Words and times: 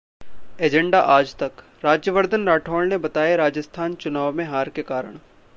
agenda 0.59 1.01
आजतक: 1.15 1.61
राज्यवर्धन 1.83 2.47
राठौड़ 2.47 2.83
ने 2.87 2.97
बताए 3.05 3.35
राजस्थान 3.37 3.95
चुनाव 3.97 4.31
में 4.33 4.45
हार 4.47 4.69
के 4.69 4.81
कारण 4.83 5.17